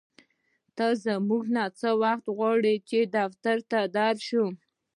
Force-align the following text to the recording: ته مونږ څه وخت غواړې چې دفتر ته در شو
ته 0.75 0.85
مونږ 1.27 1.45
څه 1.79 1.89
وخت 2.03 2.25
غواړې 2.37 2.75
چې 2.89 2.99
دفتر 3.17 3.57
ته 3.71 3.79
در 3.95 4.15
شو 4.27 4.45